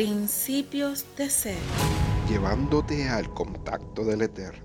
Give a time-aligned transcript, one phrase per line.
[0.00, 1.58] Principios de ser.
[2.26, 4.64] Llevándote al contacto del Eterno.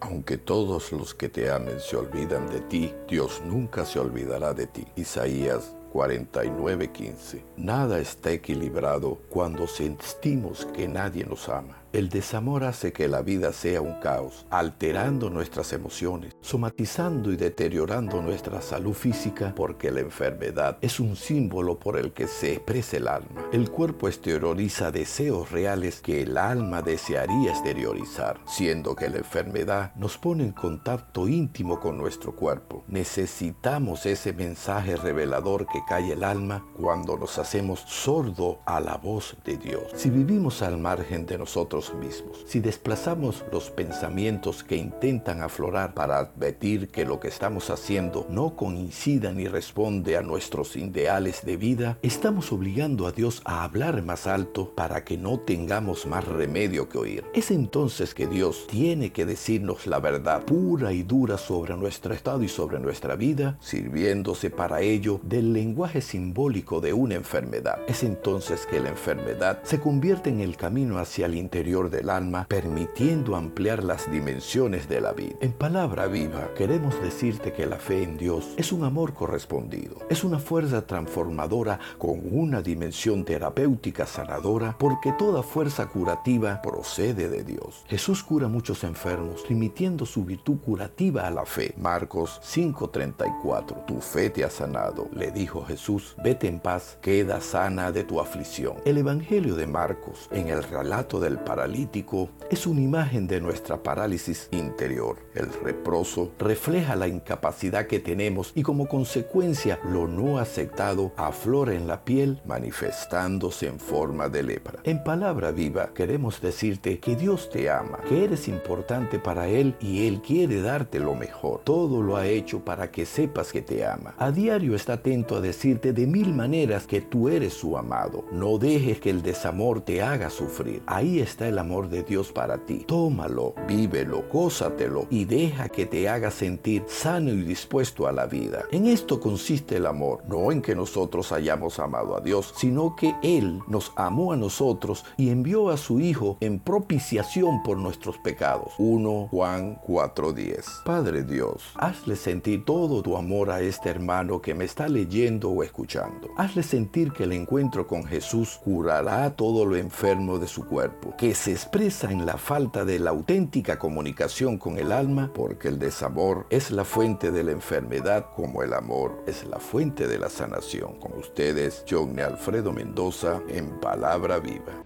[0.00, 4.66] Aunque todos los que te amen se olvidan de ti, Dios nunca se olvidará de
[4.66, 4.86] ti.
[4.96, 7.44] Isaías 49:15.
[7.58, 11.82] Nada está equilibrado cuando sentimos que nadie nos ama.
[11.90, 18.20] El desamor hace que la vida sea un caos, alterando nuestras emociones, somatizando y deteriorando
[18.20, 23.08] nuestra salud física porque la enfermedad es un símbolo por el que se expresa el
[23.08, 23.48] alma.
[23.52, 30.18] El cuerpo exterioriza deseos reales que el alma desearía exteriorizar, siendo que la enfermedad nos
[30.18, 32.84] pone en contacto íntimo con nuestro cuerpo.
[32.86, 39.38] Necesitamos ese mensaje revelador que cae el alma cuando nos hacemos sordo a la voz
[39.46, 39.84] de Dios.
[39.94, 42.44] Si vivimos al margen de nosotros mismos.
[42.46, 48.56] Si desplazamos los pensamientos que intentan aflorar para advertir que lo que estamos haciendo no
[48.56, 54.26] coincida ni responde a nuestros ideales de vida, estamos obligando a Dios a hablar más
[54.26, 57.24] alto para que no tengamos más remedio que oír.
[57.34, 62.42] Es entonces que Dios tiene que decirnos la verdad pura y dura sobre nuestro estado
[62.42, 67.78] y sobre nuestra vida, sirviéndose para ello del lenguaje simbólico de una enfermedad.
[67.86, 72.46] Es entonces que la enfermedad se convierte en el camino hacia el interior del alma,
[72.48, 75.36] permitiendo ampliar las dimensiones de la vida.
[75.42, 80.24] En palabra viva, queremos decirte que la fe en Dios es un amor correspondido, es
[80.24, 87.84] una fuerza transformadora con una dimensión terapéutica sanadora, porque toda fuerza curativa procede de Dios.
[87.86, 91.74] Jesús cura muchos enfermos, remitiendo su virtud curativa a la fe.
[91.76, 93.84] Marcos 5:34.
[93.86, 98.20] Tu fe te ha sanado, le dijo Jesús, vete en paz, queda sana de tu
[98.20, 98.76] aflicción.
[98.86, 104.48] El Evangelio de Marcos, en el relato del paralítico es una imagen de nuestra parálisis
[104.52, 105.16] interior.
[105.34, 111.88] El reproso refleja la incapacidad que tenemos y como consecuencia lo no aceptado aflora en
[111.88, 114.78] la piel manifestándose en forma de lepra.
[114.84, 120.06] En palabra viva queremos decirte que Dios te ama, que eres importante para Él y
[120.06, 121.62] Él quiere darte lo mejor.
[121.64, 124.14] Todo lo ha hecho para que sepas que te ama.
[124.18, 128.24] A diario está atento a decirte de mil maneras que tú eres su amado.
[128.30, 130.82] No dejes que el desamor te haga sufrir.
[130.86, 132.84] Ahí está el amor de Dios para ti.
[132.86, 138.64] Tómalo, vívelo, gózatelo y deja que te haga sentir sano y dispuesto a la vida.
[138.70, 143.14] En esto consiste el amor, no en que nosotros hayamos amado a Dios, sino que
[143.22, 148.72] Él nos amó a nosotros y envió a su Hijo en propiciación por nuestros pecados.
[148.78, 150.82] 1 Juan 4:10.
[150.84, 155.62] Padre Dios, hazle sentir todo tu amor a este hermano que me está leyendo o
[155.62, 156.28] escuchando.
[156.36, 161.34] Hazle sentir que el encuentro con Jesús curará todo lo enfermo de su cuerpo, que
[161.38, 166.46] se expresa en la falta de la auténtica comunicación con el alma, porque el desamor
[166.50, 170.98] es la fuente de la enfermedad como el amor es la fuente de la sanación.
[170.98, 174.82] Con ustedes, John Alfredo Mendoza, en Palabra Viva.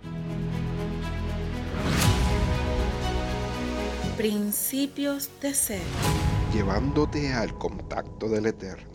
[4.19, 5.81] Principios de ser.
[6.53, 8.92] Llevándote al contacto del Eterno.